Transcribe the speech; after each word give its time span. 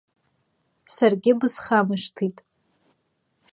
Саргьы 0.95 1.31
бысхамышҭит. 1.39 2.37